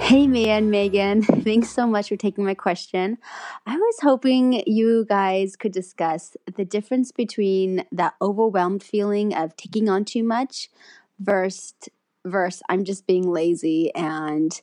[0.00, 1.22] Hey, Mia and Megan.
[1.42, 3.18] Thanks so much for taking my question.
[3.66, 9.88] I was hoping you guys could discuss the difference between that overwhelmed feeling of taking
[9.88, 10.70] on too much
[11.20, 11.74] versus,
[12.24, 14.58] versus I'm just being lazy and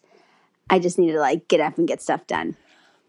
[0.70, 2.56] I just need to like get up and get stuff done.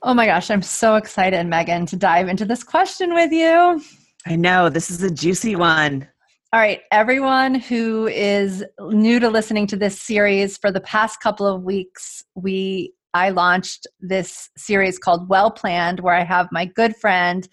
[0.03, 3.83] Oh my gosh, I'm so excited, Megan, to dive into this question with you.
[4.27, 6.07] I know this is a juicy one.
[6.53, 11.45] All right, everyone who is new to listening to this series for the past couple
[11.45, 16.95] of weeks, we I launched this series called Well Planned where I have my good
[16.97, 17.49] friend,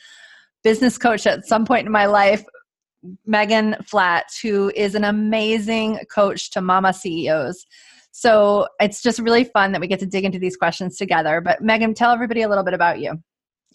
[0.64, 2.46] business coach at some point in my life,
[3.26, 7.66] Megan Flatt, who is an amazing coach to mama CEOs.
[8.12, 11.42] So it's just really fun that we get to dig into these questions together.
[11.42, 13.16] But Megan, tell everybody a little bit about you.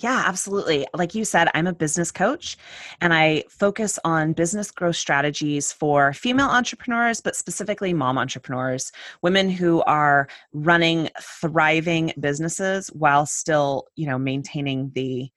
[0.01, 0.87] Yeah, absolutely.
[0.95, 2.57] Like you said, I'm a business coach
[3.01, 9.51] and I focus on business growth strategies for female entrepreneurs, but specifically mom entrepreneurs, women
[9.51, 15.31] who are running thriving businesses while still, you know, maintaining the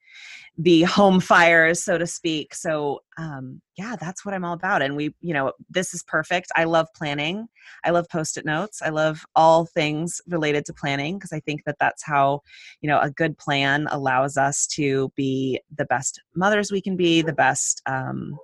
[0.62, 2.54] the home fires so to speak.
[2.54, 6.48] So um, yeah that's what i'm all about and we you know this is perfect.
[6.56, 7.48] I love planning.
[7.84, 8.82] I love post-it notes.
[8.82, 12.40] I love all things related to planning because i think that that's how
[12.80, 17.22] you know a good plan allows us to be the best mothers we can be
[17.22, 18.38] the best um,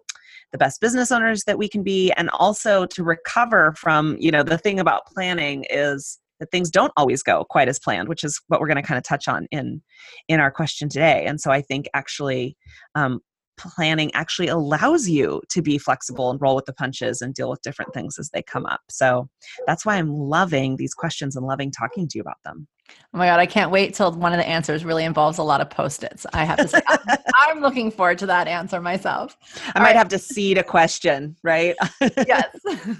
[0.52, 4.42] the best business owners that we can be and also to recover from you know
[4.42, 8.40] the thing about planning is that things don't always go quite as planned which is
[8.48, 9.82] what we're going to kind of touch on in
[10.28, 12.56] in our question today and so i think actually
[12.94, 13.20] um,
[13.58, 17.60] planning actually allows you to be flexible and roll with the punches and deal with
[17.62, 19.28] different things as they come up so
[19.66, 22.68] that's why i'm loving these questions and loving talking to you about them
[23.14, 25.60] Oh my God, I can't wait till one of the answers really involves a lot
[25.60, 26.26] of post its.
[26.32, 26.80] I have to say,
[27.34, 29.36] I'm looking forward to that answer myself.
[29.74, 29.96] I All might right.
[29.96, 31.76] have to seed a question, right?
[32.26, 32.48] yes.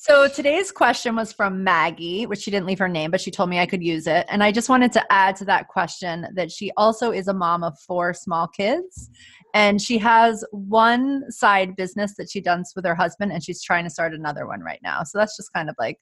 [0.00, 3.50] So today's question was from Maggie, which she didn't leave her name, but she told
[3.50, 4.26] me I could use it.
[4.28, 7.64] And I just wanted to add to that question that she also is a mom
[7.64, 9.10] of four small kids.
[9.54, 13.82] And she has one side business that she does with her husband, and she's trying
[13.82, 15.02] to start another one right now.
[15.02, 15.98] So that's just kind of like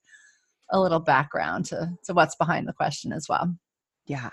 [0.71, 3.57] a little background to, to what's behind the question as well.
[4.05, 4.29] Yeah.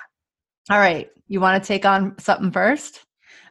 [0.72, 1.10] All right.
[1.30, 3.06] You want to take on something first?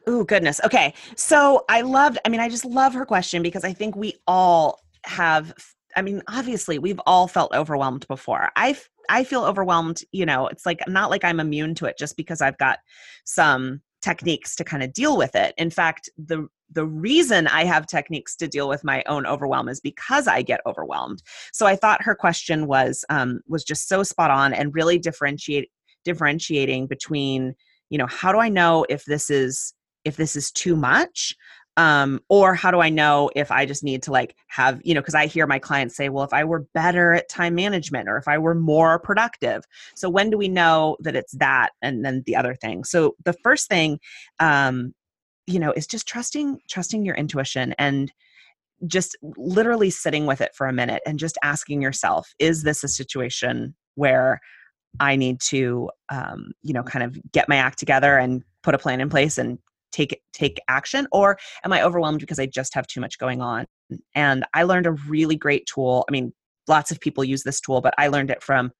[0.05, 0.61] Oh, goodness.
[0.63, 0.93] Okay.
[1.15, 4.79] So I loved, I mean, I just love her question because I think we all
[5.05, 5.55] have
[5.95, 8.49] I mean, obviously, we've all felt overwhelmed before.
[8.55, 8.77] I
[9.09, 10.01] I feel overwhelmed.
[10.11, 12.79] You know, it's like not like I'm immune to it just because I've got
[13.25, 15.53] some techniques to kind of deal with it.
[15.57, 19.79] In fact, the the reason I have techniques to deal with my own overwhelm is
[19.79, 21.21] because I get overwhelmed.
[21.53, 25.69] So I thought her question was um, was just so spot on and really differentiate
[26.03, 27.55] differentiating between
[27.89, 29.73] you know how do I know if this is
[30.03, 31.35] if this is too much
[31.77, 35.01] um or how do i know if i just need to like have you know
[35.01, 38.17] because i hear my clients say well if i were better at time management or
[38.17, 39.63] if i were more productive.
[39.95, 42.83] So when do we know that it's that and then the other thing?
[42.83, 43.99] So the first thing
[44.39, 44.93] um
[45.47, 48.11] you know is just trusting trusting your intuition and
[48.87, 52.87] just literally sitting with it for a minute and just asking yourself is this a
[52.87, 54.39] situation where
[54.99, 58.77] i need to um, you know kind of get my act together and put a
[58.77, 59.57] plan in place and
[59.93, 63.65] take take action or am i overwhelmed because i just have too much going on
[64.15, 66.33] and i learned a really great tool i mean
[66.67, 68.71] lots of people use this tool but i learned it from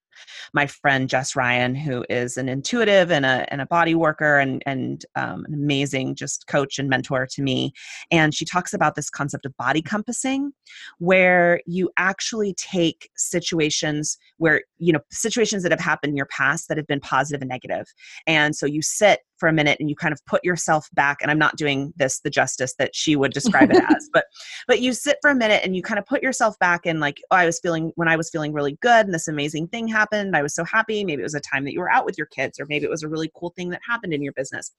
[0.53, 4.61] my friend Jess Ryan, who is an intuitive and a, and a body worker and,
[4.65, 7.71] and um, an amazing just coach and mentor to me.
[8.11, 10.51] And she talks about this concept of body compassing,
[10.99, 16.67] where you actually take situations where, you know, situations that have happened in your past
[16.67, 17.87] that have been positive and.
[18.27, 21.29] And so you sit for a minute and you kind of put yourself back and
[21.29, 24.25] i'm not doing this the justice that she would describe it as but
[24.67, 27.19] but you sit for a minute and you kind of put yourself back and like
[27.31, 30.03] oh i was feeling when i was feeling really good and this amazing thing happened
[30.13, 30.35] happened.
[30.35, 31.03] I was so happy.
[31.03, 32.89] Maybe it was a time that you were out with your kids, or maybe it
[32.89, 34.71] was a really cool thing that happened in your business.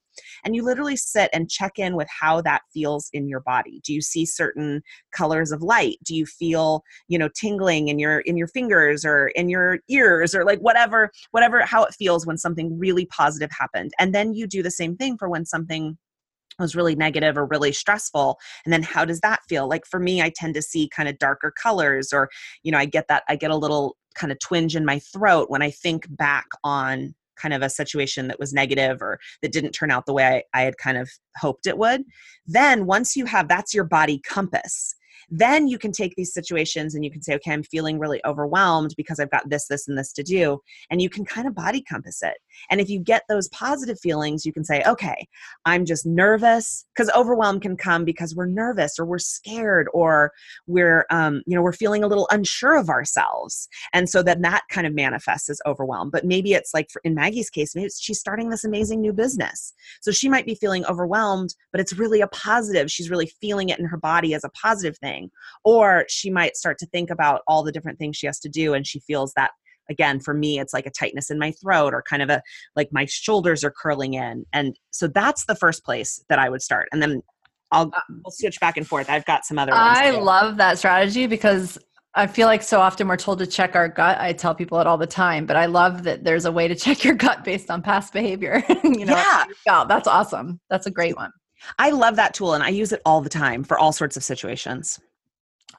[0.43, 3.81] And you literally sit and check in with how that feels in your body.
[3.83, 5.97] Do you see certain colors of light?
[6.05, 10.33] Do you feel, you know, tingling in your in your fingers or in your ears
[10.35, 13.91] or like whatever, whatever how it feels when something really positive happened.
[13.99, 15.97] And then you do the same thing for when something
[16.57, 20.21] was really negative or really stressful and then how does that feel like for me
[20.21, 22.29] i tend to see kind of darker colors or
[22.63, 25.49] you know i get that i get a little kind of twinge in my throat
[25.49, 29.73] when I think back on kind of a situation that was negative or that didn't
[29.73, 32.03] turn out the way I, I had kind of hoped it would.
[32.47, 34.94] Then once you have that's your body compass
[35.29, 38.93] then you can take these situations and you can say, okay, I'm feeling really overwhelmed
[38.97, 40.59] because I've got this, this, and this to do.
[40.89, 42.37] And you can kind of body compass it.
[42.69, 45.27] And if you get those positive feelings, you can say, okay,
[45.65, 50.31] I'm just nervous because overwhelm can come because we're nervous or we're scared or
[50.67, 53.67] we're, um, you know, we're feeling a little unsure of ourselves.
[53.93, 56.09] And so then that kind of manifests as overwhelm.
[56.09, 59.73] But maybe it's like for, in Maggie's case, maybe she's starting this amazing new business.
[60.01, 62.91] So she might be feeling overwhelmed, but it's really a positive.
[62.91, 65.31] She's really feeling it in her body as a positive thing thing
[65.63, 68.73] or she might start to think about all the different things she has to do
[68.73, 69.51] and she feels that
[69.89, 72.41] again for me it's like a tightness in my throat or kind of a
[72.75, 76.61] like my shoulders are curling in and so that's the first place that i would
[76.61, 77.21] start and then
[77.71, 80.17] i'll uh, we'll switch back and forth i've got some other ones i too.
[80.17, 81.77] love that strategy because
[82.17, 84.17] I feel like so often we're told to check our gut.
[84.21, 86.73] I tell people it all the time, but I love that there's a way to
[86.73, 88.63] check your gut based on past behavior.
[88.85, 89.21] you know,
[89.67, 89.83] yeah.
[89.83, 90.61] that's awesome.
[90.69, 91.31] That's a great one.
[91.79, 94.23] I love that tool and I use it all the time for all sorts of
[94.23, 94.99] situations.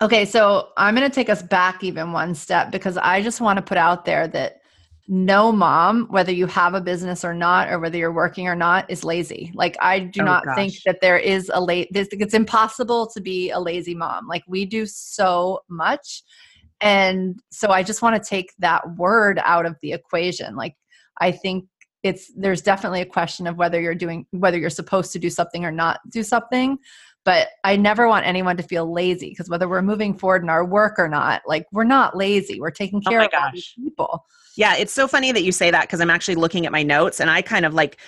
[0.03, 3.57] Okay, so I'm going to take us back even one step because I just want
[3.57, 4.61] to put out there that
[5.09, 8.91] no mom, whether you have a business or not, or whether you're working or not,
[8.91, 9.53] is lazy.
[9.55, 10.57] Like I do oh, not gosh.
[10.57, 11.89] think that there is a late.
[11.95, 14.27] It's impossible to be a lazy mom.
[14.27, 16.25] Like we do so much,
[16.81, 20.57] and so I just want to take that word out of the equation.
[20.57, 20.77] Like
[21.21, 21.67] I think
[22.03, 25.65] it's there's definitely a question of whether you're doing whether you're supposed to do something
[25.65, 26.79] or not do something
[27.27, 30.65] but I never want anyone to feel lazy because whether we're moving forward in our
[30.65, 32.61] work or not, like we're not lazy.
[32.61, 34.25] We're taking oh care oh of people.
[34.57, 37.21] Yeah, it's so funny that you say that because I'm actually looking at my notes
[37.21, 37.99] and I kind of like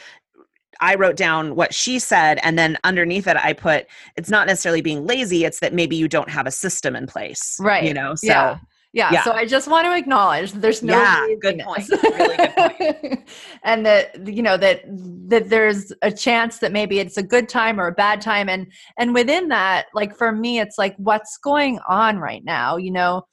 [0.80, 3.86] I wrote down what she said, and then underneath it, I put
[4.16, 7.58] it's not necessarily being lazy; it's that maybe you don't have a system in place,
[7.60, 7.82] right?
[7.82, 8.58] You know, so yeah.
[8.94, 11.88] Yeah, yeah, so I just want to acknowledge there's no yeah, good point.
[11.90, 13.30] Really good point.
[13.62, 14.82] and that you know that
[15.28, 18.66] that there's a chance that maybe it's a good time or a bad time, and
[18.98, 22.76] and within that, like for me, it's like what's going on right now.
[22.78, 23.26] You know,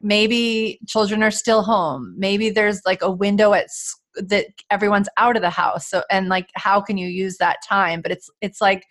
[0.00, 2.14] maybe children are still home.
[2.18, 3.68] Maybe there's like a window at
[4.16, 5.88] that everyone's out of the house.
[5.88, 8.00] So and like how can you use that time?
[8.00, 8.84] But it's it's like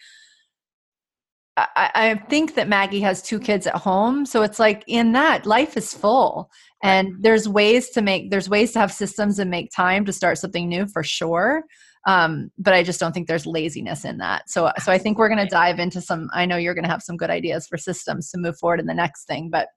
[1.57, 4.25] I, I think that Maggie has two kids at home.
[4.25, 6.51] So it's like in that life is full.
[6.83, 10.37] And there's ways to make there's ways to have systems and make time to start
[10.37, 11.63] something new for sure.
[12.05, 14.49] Um, but I just don't think there's laziness in that.
[14.49, 17.17] So so I think we're gonna dive into some I know you're gonna have some
[17.17, 19.69] good ideas for systems to move forward in the next thing, but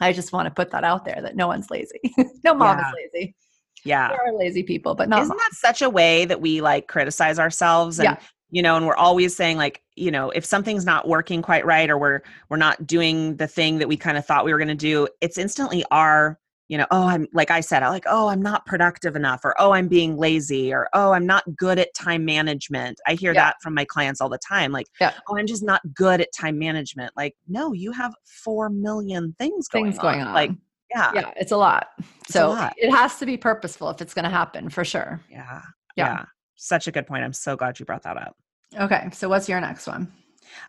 [0.00, 2.00] I just want to put that out there that no one's lazy.
[2.44, 2.88] no mom yeah.
[2.88, 3.34] is lazy.
[3.84, 4.08] Yeah.
[4.08, 5.38] There are lazy people, but not Isn't mom.
[5.38, 8.16] that such a way that we like criticize ourselves and yeah
[8.52, 11.90] you know and we're always saying like you know if something's not working quite right
[11.90, 14.68] or we're we're not doing the thing that we kind of thought we were going
[14.68, 18.28] to do it's instantly our you know oh i'm like i said i like oh
[18.28, 21.92] i'm not productive enough or oh i'm being lazy or oh i'm not good at
[21.94, 23.46] time management i hear yeah.
[23.46, 25.12] that from my clients all the time like yeah.
[25.28, 29.68] oh i'm just not good at time management like no you have 4 million things
[29.68, 30.28] going, things going on.
[30.28, 30.34] on.
[30.34, 30.50] like
[30.94, 32.74] yeah yeah it's a lot it's so a lot.
[32.76, 35.60] it has to be purposeful if it's going to happen for sure yeah
[35.96, 36.24] yeah, yeah
[36.62, 37.24] such a good point.
[37.24, 38.36] I'm so glad you brought that up.
[38.78, 39.08] Okay.
[39.12, 40.12] So what's your next one?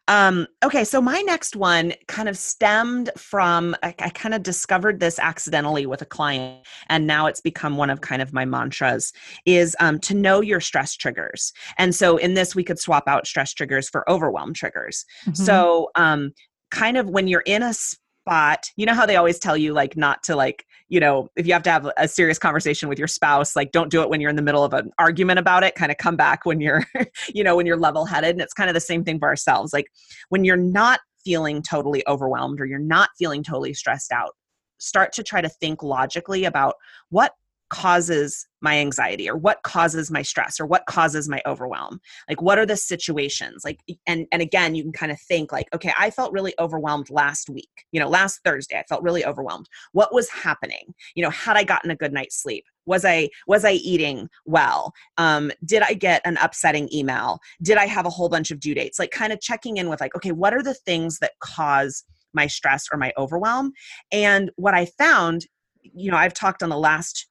[0.08, 5.00] Um, okay, so my next one kind of stemmed from I, I kind of discovered
[5.00, 9.14] this accidentally with a client, and now it's become one of kind of my mantras
[9.46, 11.54] is um, to know your stress triggers.
[11.78, 15.06] And so in this, we could swap out stress triggers for overwhelm triggers.
[15.26, 15.44] Mm-hmm.
[15.44, 16.32] So um,
[16.72, 17.74] kind of when you're in a
[18.24, 21.48] spot, you know how they always tell you like not to like you know, if
[21.48, 24.22] you have to have a serious conversation with your spouse, like don't do it when
[24.22, 25.74] you're in the middle of an argument about it.
[25.74, 26.86] Kind of come back when you're,
[27.34, 28.30] you know, when you're level headed.
[28.30, 29.74] And it's kind of the same thing for ourselves.
[29.74, 29.88] Like
[30.30, 34.36] when you're not feeling totally overwhelmed or you're not feeling totally stressed out,
[34.78, 36.76] start to try to think logically about
[37.10, 37.34] what
[37.72, 42.00] causes my anxiety or what causes my stress or what causes my overwhelm?
[42.30, 43.64] Like what are the situations?
[43.64, 47.10] Like and and again you can kind of think like okay i felt really overwhelmed
[47.10, 47.86] last week.
[47.92, 49.68] You know last thursday i felt really overwhelmed.
[49.92, 50.96] What was happening?
[51.14, 52.64] You know had i gotten a good night's sleep?
[52.86, 54.94] Was i was i eating well?
[55.18, 57.40] Um, did i get an upsetting email?
[57.62, 58.98] Did i have a whole bunch of due dates?
[58.98, 62.48] Like kind of checking in with like okay what are the things that cause my
[62.48, 63.74] stress or my overwhelm?
[64.12, 65.46] And what i found
[65.94, 67.28] you know i've talked on the last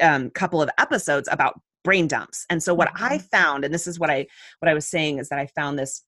[0.00, 3.04] um, couple of episodes about brain dumps and so what mm-hmm.
[3.04, 4.26] i found and this is what i
[4.60, 6.04] what i was saying is that i found this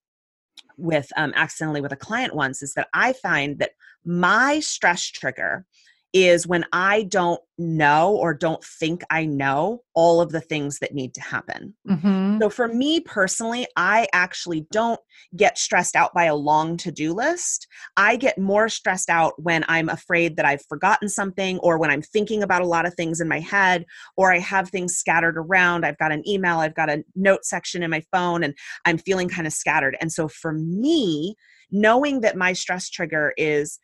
[0.77, 3.73] with um, accidentally with a client once is that i find that
[4.05, 5.67] my stress trigger
[6.15, 10.95] is when I don't know or don't think I know all of the things that
[10.95, 11.75] need to happen.
[11.89, 12.41] Mhm.
[12.41, 15.01] So for me personally, I actually don't
[15.37, 17.67] get stressed out by a long to do list.
[17.97, 22.03] I get more stressed out when I'm afraid that I've forgotten something or when I'm
[22.03, 23.85] thinking about a lot of things in my head
[24.17, 25.85] or I have things scattered around.
[25.85, 28.55] I've got an email, I've got a note section in my phone, and
[28.85, 29.97] I'm feeling kind of scattered.
[30.01, 31.35] And so for me,
[31.73, 33.81] knowing that my stress trigger is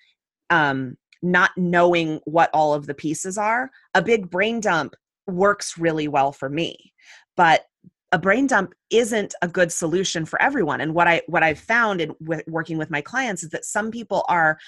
[0.50, 4.94] um, not knowing what all of the pieces are, a big brain dump
[5.26, 6.92] works really well for me.
[7.36, 7.66] But
[8.12, 10.80] a brain dump isn't a good solution for everyone.
[10.80, 13.90] And what i what i've found in with working with my clients is that some
[13.90, 14.58] people are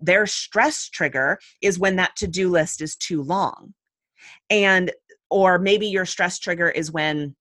[0.00, 3.74] their stress trigger is when that to-do list is too long.
[4.48, 4.92] And
[5.30, 7.34] or maybe your stress trigger is when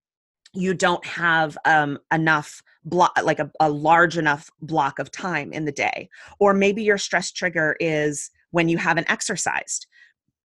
[0.53, 5.65] you don't have um, enough block like a, a large enough block of time in
[5.65, 6.09] the day.
[6.39, 9.85] Or maybe your stress trigger is when you haven't exercised.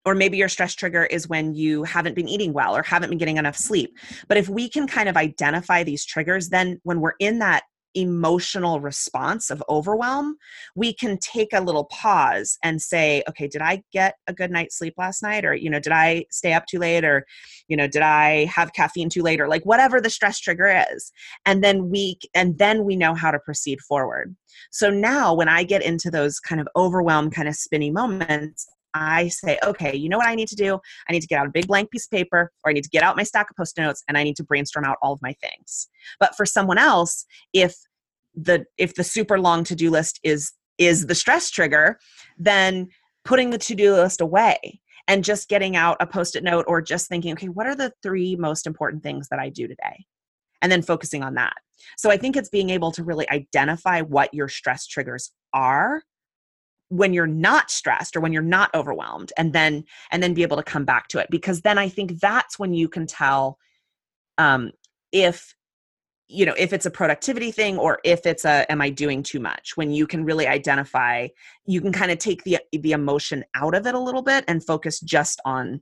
[0.07, 3.19] Or maybe your stress trigger is when you haven't been eating well or haven't been
[3.19, 3.99] getting enough sleep.
[4.29, 8.81] But if we can kind of identify these triggers then when we're in that emotional
[8.81, 10.37] response of overwhelm,
[10.75, 14.79] we can take a little pause and say, okay, did I get a good night's
[14.79, 15.45] sleep last night?
[15.45, 17.05] Or, you know, did I stay up too late?
[17.05, 17.27] Or,
[17.69, 19.41] you know, did I have caffeine too late?
[19.41, 21.13] Or like whatever the stress trigger is.
[21.47, 24.37] And then we, and then we know how to proceed forward.
[24.71, 28.67] So now when I get into those kind of overwhelm, kind of spinny moments,
[28.99, 30.79] I say, okay, you know what I need to do?
[31.09, 32.91] I need to get out a big blank piece of paper, or I need to
[32.91, 35.23] get out my stack of post-it notes and I need to brainstorm out all of
[35.23, 35.89] my things.
[36.19, 37.77] But for someone else, if
[38.35, 41.99] the if the super long to-do list is is the stress trigger,
[42.37, 42.89] then
[43.25, 47.33] putting the to-do list away and just getting out a post-it note or just thinking,
[47.33, 50.07] okay, what are the three most important things that I do today?
[50.61, 51.55] And then focusing on that.
[51.97, 56.03] So I think it's being able to really identify what your stress triggers are
[56.89, 60.57] when you're not stressed or when you're not overwhelmed and then and then be able
[60.57, 63.59] to come back to it because then i think that's when you can tell
[64.39, 64.71] um
[65.13, 65.55] if
[66.29, 69.41] you know if it's a productivity thing or if it's a am i doing too
[69.41, 69.77] much?
[69.77, 71.29] When you can really identify
[71.67, 74.65] you can kind of take the the emotion out of it a little bit and
[74.65, 75.81] focus just on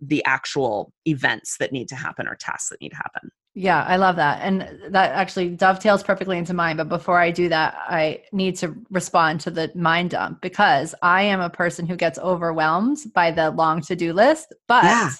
[0.00, 3.30] the actual events that need to happen or tasks that need to happen
[3.60, 4.38] Yeah, I love that.
[4.40, 4.60] And
[4.90, 6.76] that actually dovetails perfectly into mine.
[6.76, 11.22] But before I do that, I need to respond to the mind dump because I
[11.22, 14.54] am a person who gets overwhelmed by the long to do list.
[14.68, 15.10] But Yeah.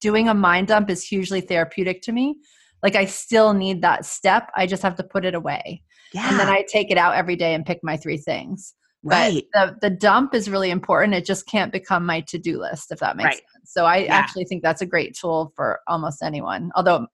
[0.00, 2.34] doing a mind dump is hugely therapeutic to me.
[2.82, 4.50] Like I still need that step.
[4.56, 5.80] I just have to put it away.
[6.12, 8.74] yeah And then I take it out every day and pick my three things.
[9.04, 11.14] right But the, the dump is really important.
[11.14, 13.42] It just can't become my to do list, if that makes Right.
[13.54, 13.72] sense.
[13.72, 14.16] So I Yeah.
[14.18, 16.72] actually think that's a great tool for almost anyone.
[16.74, 17.06] Although,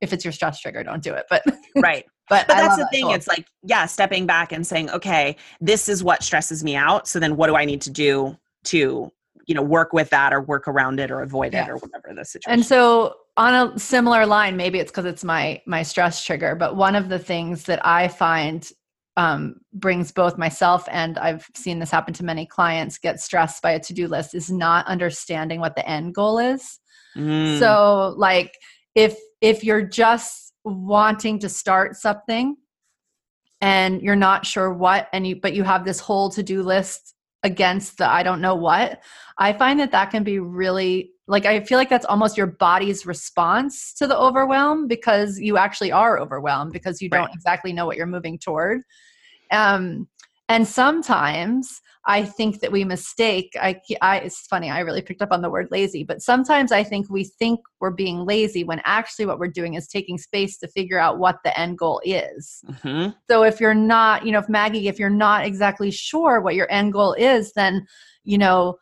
[0.00, 1.26] if it's your stress trigger, don't do it.
[1.30, 1.42] But
[1.82, 3.14] right but, but that's the that thing tool.
[3.14, 7.18] it's like yeah stepping back and saying okay this is what stresses me out so
[7.18, 9.10] then what do i need to do to
[9.46, 11.64] you know work with that or work around it or avoid Yeah.
[11.64, 15.24] it or whatever the situation and so on a similar line maybe it's because it's
[15.24, 18.68] my my stress trigger but one of the things that i find
[19.16, 23.72] um, brings both myself and i've seen this happen to many clients get stressed by
[23.72, 26.78] a to-do list is not understanding what the end goal is
[27.14, 28.54] Mm, so like
[28.94, 32.56] if if you're just wanting to start something
[33.60, 37.98] and you're not sure what and you but you have this whole to-do list against
[37.98, 39.02] the i don't know what
[39.38, 43.06] i find that that can be really like i feel like that's almost your body's
[43.06, 47.96] response to the overwhelm because you actually are overwhelmed because you don't exactly know what
[47.96, 48.82] you're moving toward.
[49.50, 50.08] Um
[50.48, 53.56] and sometimes I think that we mistake.
[53.60, 54.70] I, I, it's funny.
[54.70, 57.90] I really picked up on the word lazy, but sometimes I think we think we're
[57.90, 61.58] being lazy when actually what we're doing is taking space to figure out what the
[61.58, 62.64] end goal is.
[62.66, 63.14] mhm.
[63.30, 66.70] So if you're not, you know, if Maggie, if you're not exactly sure what your
[66.72, 67.86] end goal is, then,
[68.24, 68.78] you know,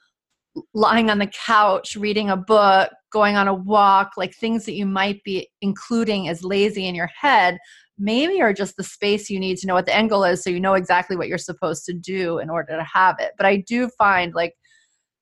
[0.75, 4.87] lying on the couch, reading a book, going on a walk, like things that you
[4.87, 7.59] might be including as lazy in your head,
[8.01, 10.51] maybe are just the space you need to know what the end goal is so
[10.51, 13.33] you know exactly what you're supposed to do in order to have it.
[13.37, 14.55] But I do find like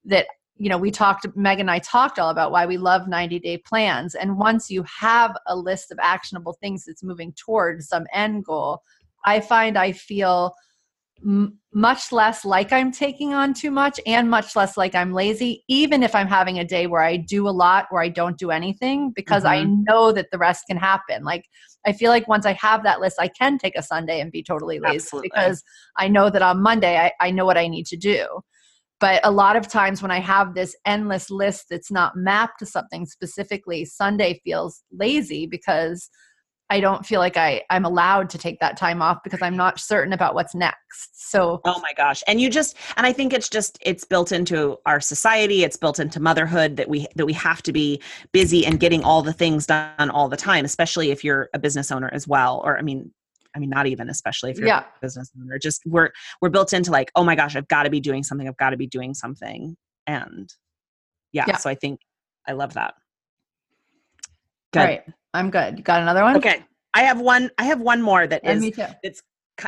[0.04, 3.38] that you know we talked meg and i talked all about why we love 90
[3.38, 8.06] day plans and once you have a list of actionable things that's moving towards some
[8.12, 8.82] end goal
[9.25, 10.52] i find i feel
[11.25, 15.64] m- much less like i'm taking on too much and much less like i'm lazy
[15.68, 18.50] even if i'm having a day where i do a lot or i don't do
[18.50, 19.82] anything because i mm-hmm.
[19.84, 21.25] know that the rest can happen.
[21.25, 21.44] Like
[21.87, 24.42] i feel like once i have that list i can take a sunday and be
[24.42, 25.30] totally lazy Absolutely.
[25.32, 25.62] because
[25.98, 28.26] i know that on monday I, I know what i need to do.
[29.00, 32.66] But a lot of times when i have this endless list that's not mapped to
[32.66, 36.08] something specifically sunday feels lazy because
[36.70, 39.80] I don't feel like I I'm allowed to take that time off because I'm not
[39.80, 41.30] certain about what's next.
[41.30, 42.22] So Oh my gosh.
[42.26, 45.98] And you just and I think it's just it's built into our society, it's built
[45.98, 49.66] into motherhood that we that we have to be busy and getting all the things
[49.66, 53.12] done all the time, especially if you're a business owner as well or I mean
[53.56, 54.80] I mean not even especially if you're Yeah.
[54.80, 55.58] a business owner.
[55.58, 56.10] Just we're
[56.42, 58.46] we're built into like, oh my gosh, I've got to be doing something.
[58.46, 59.75] I've got to be doing something.
[60.06, 60.52] And
[61.32, 61.56] yeah, Yeah.
[61.56, 62.00] so I think
[62.46, 62.94] I love that.
[64.76, 65.02] all right,
[65.35, 65.78] I'm good.
[65.78, 66.37] You got another one?
[66.37, 66.64] Okay.
[66.94, 68.85] I have one I have one more that is me too.
[69.02, 69.23] it's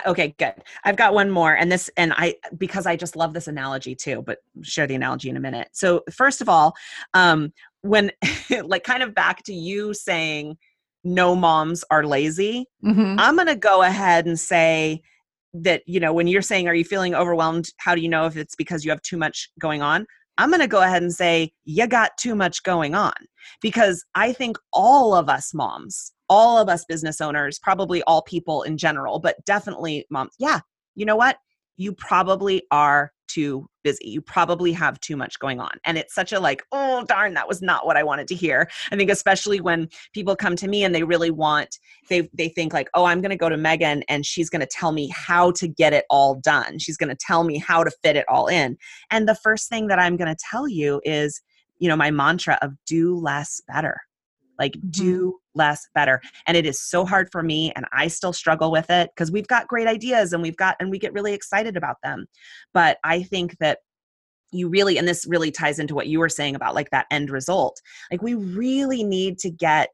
[0.07, 3.49] okay good i've got one more and this and i because i just love this
[3.49, 6.75] analogy too but share the analogy in a minute so first of all
[7.15, 7.53] um
[7.83, 8.11] when
[8.65, 10.57] like kind of back to you saying
[11.03, 13.17] no moms are lazy Mhm.
[13.19, 15.03] i'm going to go ahead and say
[15.55, 18.37] that you know when you're saying are you feeling overwhelmed how do you know if
[18.37, 20.07] it's because you have too much going on
[20.39, 23.13] i'm going to go ahead and say you got too much going on
[23.61, 28.63] because i think all of us moms all of us business owners probably all people
[28.63, 30.61] in general but definitely moms yeah
[30.95, 31.39] you know what?
[31.77, 34.09] You probably are too busy.
[34.09, 37.49] You probably have too much going on and it's such a like oh darn that
[37.49, 38.69] was not what i wanted to hear.
[38.91, 42.73] I think especially when people come to me and they really want they they think
[42.73, 45.53] like oh i'm going to go to megan and she's going to tell me how
[45.53, 46.79] to get it all done.
[46.79, 48.77] She's going to tell me how to fit it all in.
[49.11, 51.41] And the first thing that i'm going to tell you is
[51.79, 53.99] you know my mantra of do less better
[54.61, 54.91] like mm-hmm.
[54.91, 56.21] do less better.
[56.47, 59.49] And it is so hard for me and i still struggle with it because we've
[59.49, 62.27] got great ideas and we've got and we get really excited about them.
[62.73, 63.79] But i think that
[64.53, 67.31] you really and this really ties into what you were saying about like that end
[67.31, 69.91] result like we really need to get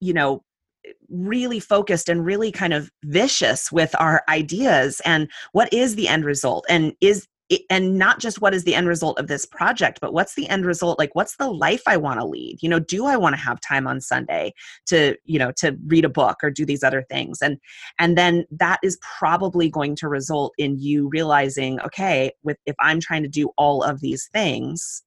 [0.00, 0.42] you know
[0.86, 6.08] eh, really focused and really kind of vicious with our ideas and what is the
[6.08, 6.64] end result?
[6.68, 7.26] And is
[7.70, 10.66] and not just what is the end result of this project but what's the end
[10.66, 10.98] result?
[10.98, 12.58] Like what's the life i want to lead?
[12.60, 14.52] You know do i want to have time on sunday
[14.86, 17.40] to you know to read a book or do these other things?
[17.42, 17.58] And
[17.98, 23.00] and then that is probably going to result in you realizing okay with if i'm
[23.00, 25.02] trying to do all of these things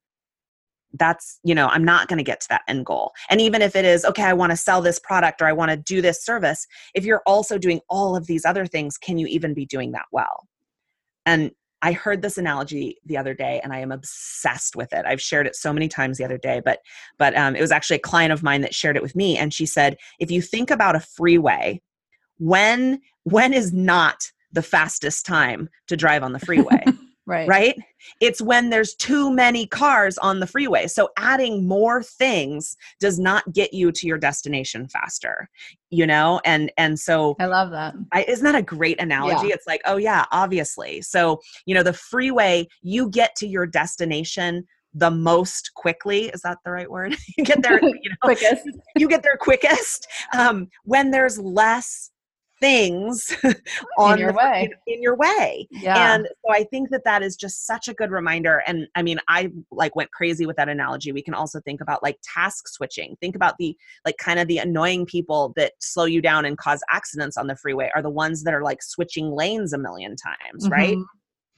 [0.93, 3.11] that's you know i'm not going to get to that end goal.
[3.29, 5.71] And even if it is okay i want to sell this product or i want
[5.71, 6.65] to do this service
[6.95, 10.05] if you're also doing all of these other things can you even be doing that
[10.11, 10.47] well?
[11.25, 15.05] And i heard this analogy the other day and i am obsessed with it.
[15.05, 16.79] I've shared it so many times the other day but
[17.17, 19.53] but um, it was actually a client of mine that shared it with me and
[19.53, 21.81] she said if you think about a freeway
[22.37, 26.83] when when is not the fastest time to drive on the freeway
[27.29, 27.47] Right.
[27.47, 27.75] right?
[28.19, 30.87] It's when there's too many cars on the freeway.
[30.87, 35.47] So adding more things does not get you to your destination faster
[35.89, 36.39] you know?
[36.45, 37.95] And and so I love that.
[38.11, 39.47] I, isn't that a great analogy?
[39.47, 41.01] It's like oh yeah obviously.
[41.01, 46.25] So you know the freeway you get to your destination the most quickly.
[46.25, 47.15] Is that the right word?
[47.37, 48.67] You get there you know Quickest.
[48.95, 52.11] you get there quickest um, when there's less
[52.61, 53.35] things
[53.97, 54.69] on your the- way.
[54.87, 55.67] in, in your way.
[55.71, 56.15] Yeah.
[56.15, 58.61] and so i think that that is just such a good reminder.
[58.67, 61.11] And i mean i like went crazy with that analogy.
[61.11, 63.15] We can also think about like task switching.
[63.21, 66.81] Think about the like kind of the annoying people that slow you down and cause
[66.91, 70.69] accidents on the freeway are the ones that are like switching lanes a million times
[70.69, 70.97] right?
[70.97, 71.03] Mhm.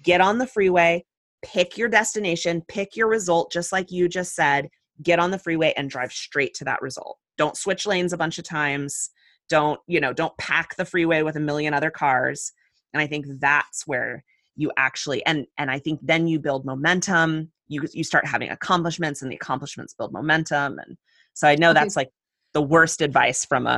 [0.04, 1.04] get on the freeway
[1.44, 4.68] pick your destination pick your result just like you just said.
[5.02, 7.18] Get on the freeway and drive straight to that result.
[7.36, 9.10] Don't switch lanes a bunch of times
[9.56, 12.54] don't you know don't pack the freeway with a million other cars
[12.94, 14.24] and i think that's where
[14.56, 19.22] you actually and and i think then you build momentum you you start having accomplishments
[19.22, 20.98] and the accomplishments build momentum and
[21.34, 21.80] so i know Okay.
[21.80, 22.10] that's like
[22.54, 23.78] the worst advice from a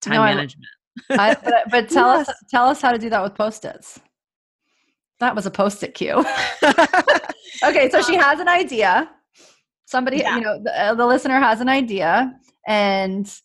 [0.00, 0.66] time No, management
[1.10, 4.00] I, but, but tell us tell us how to do that with post-its.
[5.20, 6.16] That was a post-it cue.
[7.68, 9.08] okay, so she has an idea.
[9.86, 10.34] Somebody, Yeah.
[10.36, 12.10] you know, the, uh, the listener has an idea,
[12.66, 13.40] and a-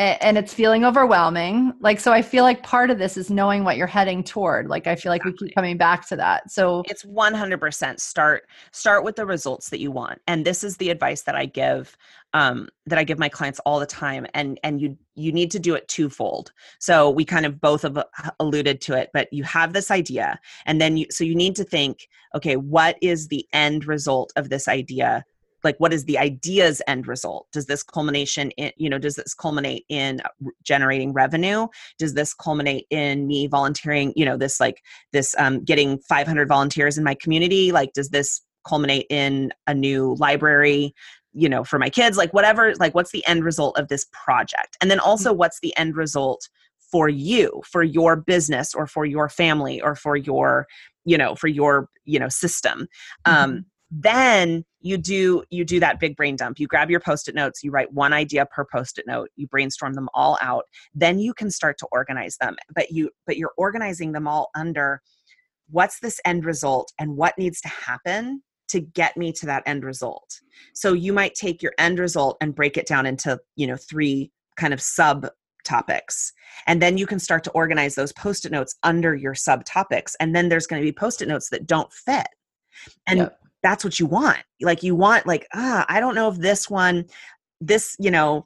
[0.00, 1.74] and it's feeling overwhelming.
[1.80, 4.68] Like, so I feel like part of this is knowing what you're heading toward.
[4.68, 6.50] Like, I feel like we keep coming back to that.
[6.50, 10.20] So, it's 100% start start with the results that you want.
[10.26, 11.96] And this is the advice that i give
[12.32, 14.26] um, that i give my clients all the time.
[14.32, 16.52] And and you you need to do it twofold.
[16.78, 18.04] So we kind of both have uh,
[18.38, 20.40] alluded to it but you have this idea.
[20.64, 24.48] And then you so you need to think okay what is the end result of
[24.48, 25.24] this idea
[25.64, 27.46] like what is the idea's end result?
[27.52, 30.20] Does this culmination in you know does this culminate in
[30.62, 31.66] generating revenue?
[31.98, 36.98] Does this culminate in me volunteering you know this like this um, getting 500 volunteers
[36.98, 37.72] in my community?
[37.72, 40.94] Like does this culminate in a new library
[41.32, 42.16] you know for my kids?
[42.16, 44.76] Like whatever like what's the end result of this project?
[44.80, 46.48] And then also what's the end result
[46.90, 50.66] for you for your business or for your family or for your
[51.04, 52.88] you know for your you know system?
[53.24, 56.58] Um then you do you do that big brain dump.
[56.58, 60.08] You grab your post-it notes you write one idea per post-it note you brainstorm them
[60.14, 60.64] all out.
[60.94, 65.02] Then you can start to organize them but you but you're organizing them all under
[65.70, 69.84] what's this end result and what needs to happen to get me to that end
[69.84, 70.40] result.
[70.74, 74.30] So you might take your end result and break it down into you know three
[74.56, 75.26] kind of sub
[75.64, 76.32] topics
[76.66, 80.48] and then you can start to organize those post-it notes under your subtopics and then
[80.48, 82.28] there's going to be post-it notes that don't fit.
[83.06, 83.39] And yep.
[83.62, 84.38] That's what you want.
[84.60, 87.04] Like you want like ah i don't know if this one
[87.60, 88.44] this you know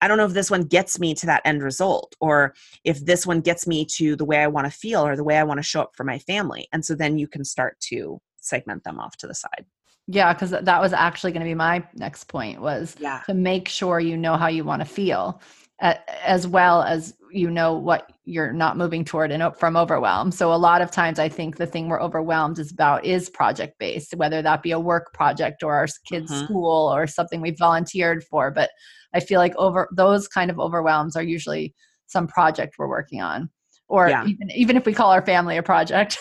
[0.00, 3.26] i don't know if this one gets me to that end result or if this
[3.26, 5.58] one gets me to the way i want to feel or the way i want
[5.58, 6.68] to show up for my family.
[6.72, 9.64] And so then you can start to segment them off to the side.
[10.06, 13.22] Yeah because that was actually going to be my next point was yeah.
[13.26, 15.40] to make sure you know how you want to feel
[15.80, 20.30] as well as you know what you're not moving toward and from overwhelm.
[20.30, 23.78] So a lot of times i think the thing we're overwhelmed is about is project
[23.78, 26.44] based whether that be a work project or our kids mm-hmm.
[26.44, 28.50] school or something we volunteered for.
[28.50, 28.70] But
[29.14, 31.74] i feel like over those kind of overwhelms are usually
[32.06, 33.50] some project we're working on
[33.88, 34.24] or yeah.
[34.24, 36.18] even even if we call our family a project.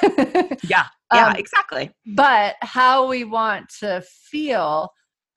[0.64, 0.86] Yeah.
[1.14, 1.92] Yeah um, exactly.
[2.16, 4.90] but how we want to feel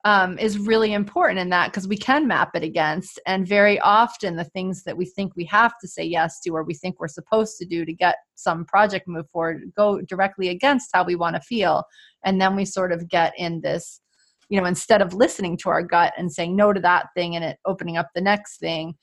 [0.05, 3.19] um, is really important in that because we can map it against.
[3.27, 6.63] And very often, the things that we think we have to say yes to or
[6.63, 10.91] we think we're supposed to do to get some project move forward go directly against
[10.93, 11.85] how we want to feel.
[12.25, 14.01] And then we sort of get in this,
[14.49, 17.45] you know, instead of listening to our gut and saying no to that thing and
[17.45, 18.95] it opening up the next thing,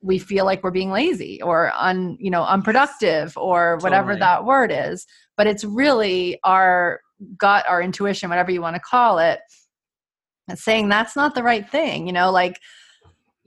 [0.00, 4.20] we feel like we're being lazy or un you know unproductive or whatever totally.
[4.20, 5.04] that word is
[5.36, 7.00] but it's really our
[7.36, 9.40] gut our intuition whatever you want to call it
[10.56, 12.58] saying that's not the right thing you know like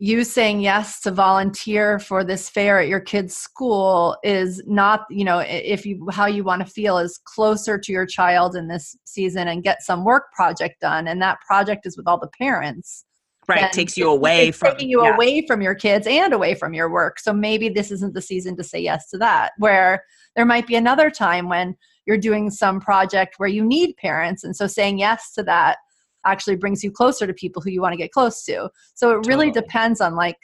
[0.03, 5.23] you saying yes to volunteer for this fair at your kid's school is not you
[5.23, 8.97] know if you how you want to feel is closer to your child in this
[9.03, 13.05] season and get some work project done and that project is with all the parents
[13.47, 15.13] right takes you away from taking you yeah.
[15.13, 18.55] away from your kids and away from your work so maybe this isn't the season
[18.55, 20.03] to say yes to that where
[20.35, 21.75] there might be another time when
[22.07, 25.77] you're doing some project where you need parents and so saying yes to that
[26.25, 28.69] actually brings you closer to people who you want to get close to.
[28.93, 29.51] So it really totally.
[29.51, 30.37] depends on like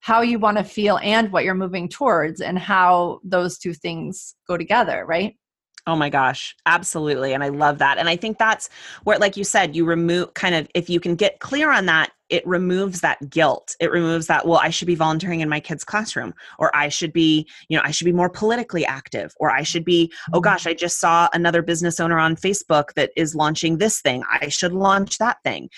[0.00, 4.34] how you want to feel and what you're moving towards and how those two things
[4.46, 5.34] go together, right?
[5.86, 7.34] Oh my gosh, absolutely.
[7.34, 7.98] And I love that.
[7.98, 8.70] And I think that's
[9.02, 12.10] where, like you said, you remove kind of, if you can get clear on that,
[12.30, 13.76] it removes that guilt.
[13.80, 17.12] It removes that, well, I should be volunteering in my kid's classroom, or I should
[17.12, 20.44] be, you know, I should be more politically active, or I should be, oh mm-hmm.
[20.44, 24.24] gosh, I just saw another business owner on Facebook that is launching this thing.
[24.30, 25.68] I should launch that thing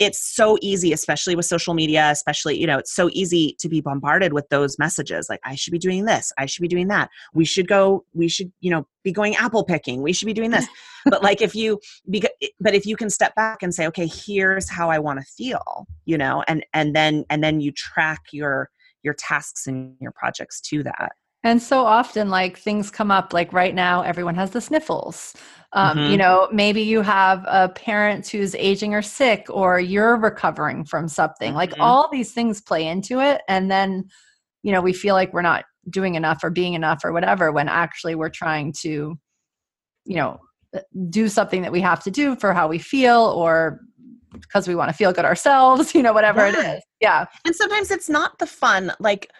[0.00, 3.80] it's so easy especially with social media especially you know it's so easy to be
[3.80, 7.08] bombarded with those messages like i should be doing this i should be doing that
[7.34, 10.50] we should go we should you know be going apple picking we should be doing
[10.50, 10.66] this.
[11.06, 11.80] But like if you
[12.60, 15.86] but if you can step back and say okay here's how i want to feel
[16.04, 18.68] you know and and then and then you track your
[19.02, 23.52] your tasks and your projects to that and so often, like things come up, like
[23.52, 25.34] right now, everyone has the sniffles.
[25.72, 26.10] Um, mm-hmm.
[26.10, 31.08] You know, maybe you have a parent who's aging or sick, or you're recovering from
[31.08, 31.50] something.
[31.50, 31.56] Mm-hmm.
[31.56, 33.40] Like all these things play into it.
[33.48, 34.08] And then,
[34.62, 37.68] you know, we feel like we're not doing enough or being enough or whatever, when
[37.68, 39.18] actually we're trying to,
[40.04, 40.38] you know,
[40.76, 43.80] uh, do something that we have to do for how we feel or
[44.32, 46.52] because we want to feel good ourselves, you know, whatever yeah.
[46.52, 46.82] it is.
[47.00, 47.26] Yeah.
[47.46, 48.92] And sometimes it's not the fun.
[49.00, 49.30] Like,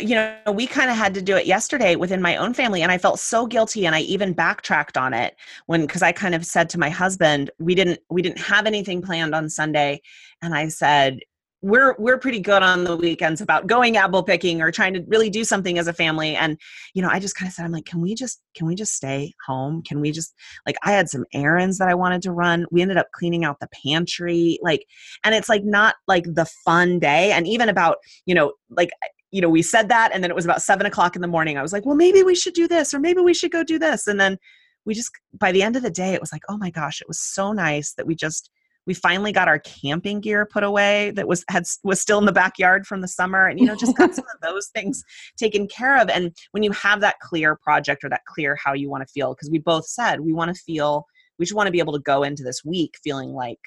[0.00, 2.92] you know, we kind of had to do it yesterday within my own family, and
[2.92, 3.86] I felt so guilty.
[3.86, 7.50] And I even backtracked on it when, because I kind of said to my husband,
[7.58, 10.00] we didn't, we didn't have anything planned on Sunday,
[10.42, 11.20] and I said,
[11.62, 15.30] we're we're pretty good on the weekends about going apple picking or trying to really
[15.30, 16.58] do something as a family and
[16.92, 18.92] you know i just kind of said i'm like can we just can we just
[18.92, 20.34] stay home can we just
[20.66, 23.58] like i had some errands that i wanted to run we ended up cleaning out
[23.58, 24.86] the pantry like
[25.24, 28.90] and it's like not like the fun day and even about you know like
[29.30, 31.58] you know, we said that, and then it was about seven o'clock in the morning.
[31.58, 33.78] I was like, well, maybe we should do this, or maybe we should go do
[33.78, 34.06] this.
[34.06, 34.38] And then
[34.84, 37.08] we just, by the end of the day, it was like, oh my gosh, it
[37.08, 38.50] was so nice that we just,
[38.86, 42.32] we finally got our camping gear put away that was had was still in the
[42.32, 45.02] backyard from the summer and you know just got some of those things
[45.36, 48.88] taken care of and when you have that clear project or that clear how you
[48.88, 51.04] want to feel because we both said we want to feel
[51.38, 53.58] we just want to be able to go into this week feeling like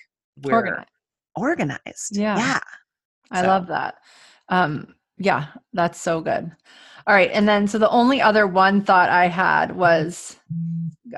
[0.44, 0.88] we're organized,
[1.36, 2.18] organized.
[2.18, 2.60] yeah yeah
[3.32, 3.48] i so.
[3.48, 3.96] love that
[4.50, 6.52] um yeah, that's so good.
[7.08, 7.32] All right.
[7.34, 10.38] And then, so the only other one thought I had was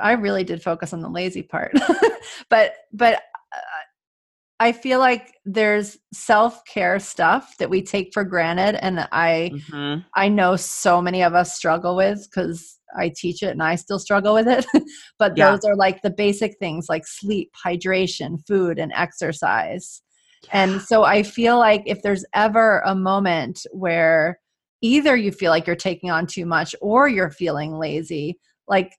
[0.01, 1.73] I really did focus on the lazy part,
[2.49, 3.59] but, but uh,
[4.59, 8.75] I feel like there's self care stuff that we take for granted.
[8.83, 10.01] And I, mm-hmm.
[10.15, 13.99] I know so many of us struggle with because I teach it and I still
[13.99, 14.65] struggle with it.
[15.19, 15.51] but Yeah.
[15.51, 20.01] those are like the basic things like sleep, hydration, food, and exercise.
[20.51, 24.39] And so I feel like if there's ever a moment where
[24.81, 28.91] either you feel like you're taking on too much or you're feeling lazy, like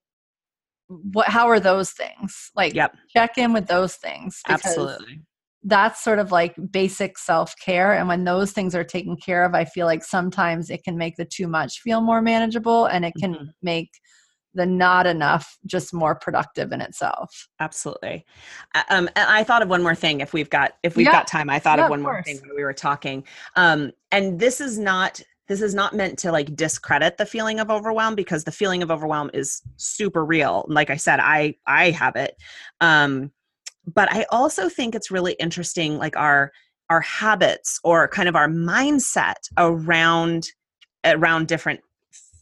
[0.89, 2.51] what how are those things?
[2.55, 2.95] Like Yep.
[3.09, 5.23] check in with those things Absolutely.
[5.65, 9.65] that's sort of like basic self-care and when those things are taken care of, I
[9.65, 13.33] feel like sometimes it can make the too much feel more manageable and it can
[13.35, 13.55] Mhm.
[13.63, 13.91] make
[14.55, 17.49] the not enough just more productive in itself.
[17.61, 18.25] Absolutely.
[18.75, 20.21] Uh, Um, and I thought of one more thing.
[20.21, 21.13] If we've got if we've Yeah.
[21.13, 23.25] got time, I thought Yeah, of of one more thing when we were talking.
[23.57, 27.71] Um, and this is not this is not meant to like discredit the feeling of
[27.71, 30.65] overwhelm because the feeling of overwhelm is super real.
[30.69, 32.37] Like I said, I I have it.
[32.81, 33.33] Um,
[33.93, 36.53] but I also think it's really interesting, like our
[36.91, 40.49] our habits or kind of our mindset around
[41.05, 41.81] around different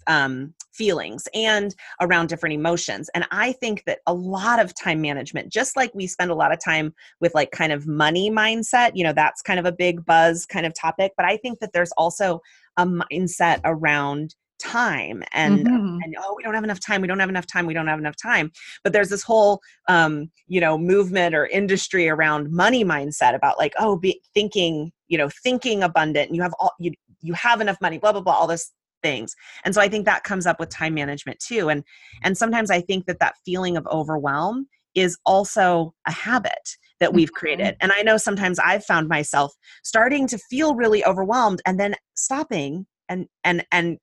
[0.06, 3.11] um, feelings and around different emotions.
[3.14, 6.52] And I think that a lot of time management, just like we spend a lot
[6.52, 10.04] of time with like kind of money mindset, you know, that's kind of a big
[10.04, 11.12] buzz kind of topic.
[11.16, 12.40] But I think that there's also
[12.76, 15.98] a mindset around time and Mhm.
[16.04, 17.98] and oh we don't have enough time we don't have enough time we don't have
[17.98, 18.52] enough time
[18.85, 23.72] but there's this whole um you know movement or industry around money mindset about like
[23.78, 27.96] oh be thinking you know thinking abundant you have all you you have enough money
[27.96, 28.70] blah blah blah all those
[29.02, 29.34] things
[29.64, 31.84] and so i think that comes up with time management too and
[32.22, 37.30] and sometimes i think that that feeling of overwhelm is also a habit that we've
[37.30, 37.34] Mhm.
[37.34, 41.94] created and i know sometimes i've found myself starting to feel really overwhelmed and then
[42.14, 43.98] stopping and and and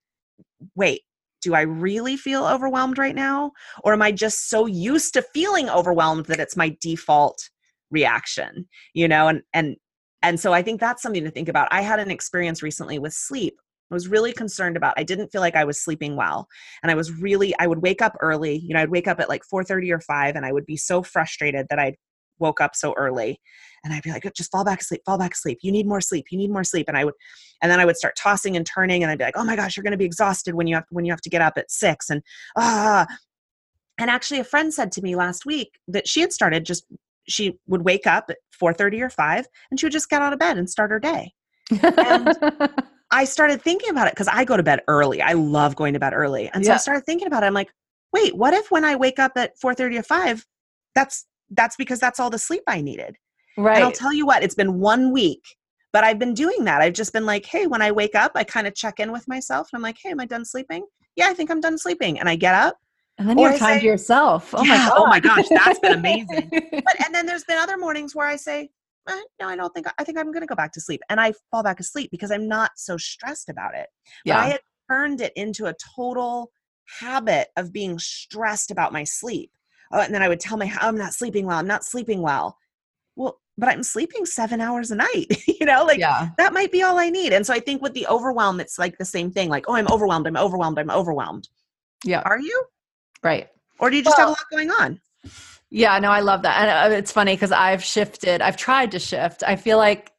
[0.75, 1.01] wait
[1.41, 3.51] do i really feel overwhelmed right now
[3.83, 7.49] or am i just so used to feeling overwhelmed that it's my default
[7.91, 9.75] reaction you know and and
[10.23, 13.13] and so i think that's something to think about i had an experience recently with
[13.13, 14.93] sleep I was really concerned about.
[14.97, 16.47] I didn't feel like I was sleeping well.
[16.84, 18.58] And I was really I would wake up early.
[18.58, 21.04] You know, I'd wake up at like 4:30 or 5 and I would be so
[21.04, 21.95] frustrated that I
[22.39, 23.39] woke up so early.
[23.84, 25.60] And I'd be like, just fall back asleep, fall back asleep.
[25.62, 26.26] You need more sleep.
[26.32, 26.88] You need more sleep.
[26.88, 27.13] And I would
[27.62, 29.78] and then I would start tossing and turning and I'd be like, "Oh my gosh,
[29.78, 31.71] you're going to be exhausted when you have when you have to get up at
[31.71, 32.21] 6." And
[32.58, 33.06] ah
[34.00, 36.86] and actually a friend said to me last week that she had started just
[37.28, 40.39] she would wake up at 4:30 or 5 and she would just get out of
[40.39, 41.34] bed and start her day.
[43.11, 45.21] I started thinking about it because I go to bed early.
[45.21, 46.49] I love going to bed early.
[46.53, 47.47] And so I started thinking about it.
[47.47, 47.71] I'm like,
[48.13, 50.45] wait, what if when I wake up at 4:30 or 5,
[50.95, 53.15] that's that's because that's all the sleep I needed.
[53.57, 53.75] Right.
[53.77, 55.41] And I'll tell you what, it's been one week,
[55.93, 56.81] but I've been doing that.
[56.81, 59.27] I've just been like, hey, when I wake up, I kind of check in with
[59.27, 60.85] myself and I'm like, hey, am I done sleeping?
[61.15, 62.19] Yeah, I think I'm done sleeping.
[62.19, 62.77] And I get up.
[63.17, 64.53] and then you have time say- to yourself.
[64.53, 64.91] Oh my god.
[64.95, 66.49] oh my gosh, that's been amazing.
[66.51, 68.69] But and then there's been other mornings where I say,
[69.07, 71.01] eh, no, I don't think I think I'm gonna go back to sleep.
[71.09, 73.87] And I fall back asleep because I'm not so stressed about it.
[74.25, 76.51] But I had turned it into a total
[76.99, 79.51] habit of being stressed about my sleep.
[79.91, 81.57] Oh, and then I would tell my I'm not sleeping well.
[81.57, 82.57] I'm not sleeping well.
[83.15, 85.25] Well, but I'm sleeping seven hours a night.
[85.47, 86.29] you know, like yeah.
[86.37, 87.33] that might be all I need.
[87.33, 89.49] And so I think with the overwhelm, it's like the same thing.
[89.49, 90.27] Like, oh, I'm overwhelmed.
[90.27, 90.77] I'm overwhelmed.
[90.77, 91.49] I'm overwhelmed.
[92.03, 92.21] Yeah.
[92.21, 92.63] Are you?
[93.23, 93.47] Right.
[93.79, 94.99] Or do you just have a lot going on?
[95.69, 96.62] Yeah, no, I love that.
[96.62, 99.43] And uh, it's funny because I've shifted, I've tried to shift.
[99.45, 100.12] I feel like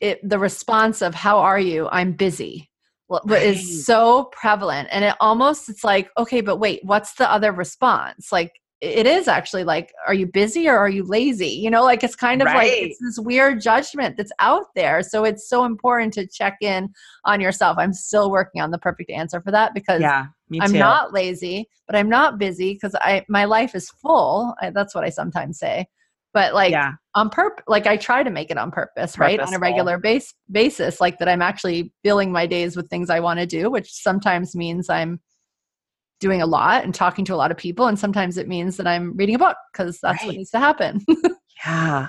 [0.00, 1.88] it, the response of, How are you?
[1.90, 2.70] I'm busy.
[3.06, 3.56] What is Right.
[3.56, 4.88] so prevalent.
[4.92, 8.30] And it almost, it's like, okay, but wait, what's the other response?
[8.30, 11.48] Like, it is actually like, are you busy or are you lazy?
[11.48, 15.02] You know, like it's kind of like it's this weird judgment that's out there.
[15.02, 16.92] So it's so important to check in
[17.26, 17.76] on yourself.
[17.78, 20.26] I'm still working on the perfect answer for that because Yeah,
[20.60, 24.54] I'm not lazy, but I'm not busy because I my life is full.
[24.62, 25.86] I, that's what I sometimes say.
[26.32, 29.38] But like yeah, on purpose, like I try to make it on purpose, right?
[29.40, 33.20] On a regular base basis, like that I'm actually filling my days with things I
[33.20, 35.20] want to do, which sometimes means I'm
[36.20, 38.86] doing a lot and talking to a lot of people, and sometimes it means that
[38.86, 41.04] I'm reading a book because that's what needs to happen.
[41.66, 42.08] yeah,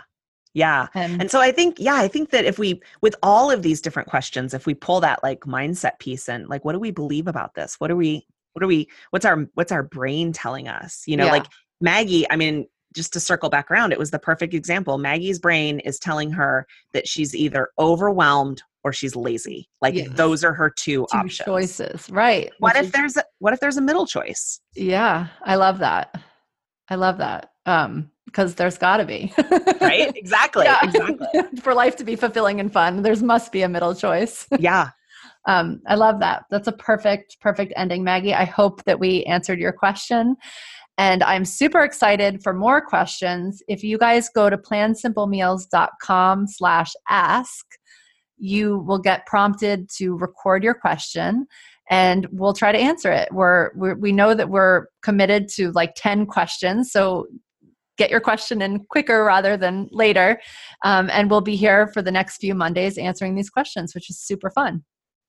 [0.54, 0.88] yeah.
[0.94, 3.82] and, And so I think, yeah, I think that if we, with all of these
[3.82, 7.28] different questions, if we pull that like mindset piece in, like, what do we believe
[7.28, 7.80] about this?
[7.80, 11.04] What are we, what are we, what's our, what's our brain telling us?
[11.08, 11.32] You know, Yeah.
[11.32, 11.46] like
[11.80, 14.98] Maggie, I mean, just to circle back around, it was the perfect example.
[14.98, 19.70] Maggie's brain is telling her that she's either overwhelmed or she's lazy.
[19.82, 20.10] Like Yes.
[20.14, 21.46] those are her two, two options.
[21.46, 22.52] choices, right?
[22.60, 24.60] What which if is- there's a, what if there's a middle choice?
[24.76, 26.16] Yeah, I love that.
[26.90, 27.52] I love that.
[27.66, 29.34] Um, because there's got to be
[29.82, 30.12] Right?
[30.16, 30.64] Exactly.
[30.66, 30.80] Yeah.
[30.84, 31.28] Exactly.
[31.62, 34.48] For life to be fulfilling and fun, there's must be a middle choice.
[34.60, 34.90] Yeah.
[35.48, 36.44] Um, I love that.
[36.52, 38.34] That's a perfect, perfect ending, Maggie.
[38.34, 40.36] I hope that we answered your question.
[41.00, 43.62] And I'm super excited for more questions.
[43.68, 47.66] If you guys go to plansimplemeals.com slash ask,
[48.42, 51.46] you will get prompted to record your question.
[51.90, 53.28] and we'll try to answer it.
[53.34, 56.92] We're, we're we know that we're committed to like 10 questions.
[56.92, 57.28] So
[57.98, 60.40] get your question in quicker rather than later.
[60.86, 64.20] Um, and we'll be here for the next few Mondays answering these questions, which is
[64.20, 64.84] super fun.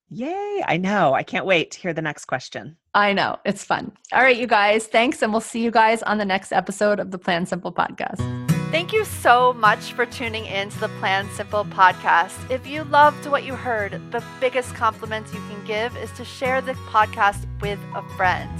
[0.09, 1.14] Yay, I know.
[1.14, 2.77] I can't wait to hear the next question.
[2.94, 3.38] I know.
[3.44, 3.92] It's fun.
[4.12, 4.87] All right, you guys.
[4.87, 5.22] Thanks.
[5.22, 8.41] And we'll see you guys on the next episode of the Plan Simple podcast.
[8.72, 12.50] Thank you so much for tuning in to the Plan Simple podcast.
[12.50, 16.62] If you loved what you heard, the biggest compliment you can give is to share
[16.62, 18.50] the podcast with a friend.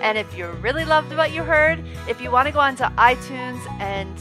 [0.00, 3.64] And if you really loved what you heard, if you want to go onto iTunes
[3.80, 4.12] and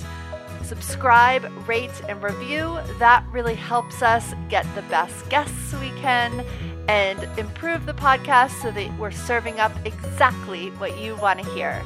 [0.64, 6.46] subscribe, rate, and review, that really helps us get the best guests we can
[6.88, 11.84] and improve the podcast so that we're serving up exactly what you want to hear.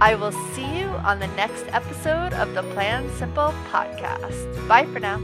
[0.00, 4.68] I will see you on the next episode of the Plan Simple podcast.
[4.68, 5.20] Bye for now.